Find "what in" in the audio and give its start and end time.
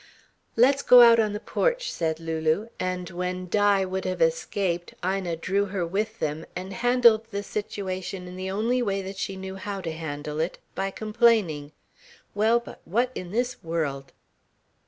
12.83-13.29